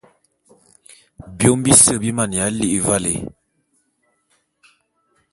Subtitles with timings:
[1.37, 3.15] Biôm bise bi maneya li'i valé.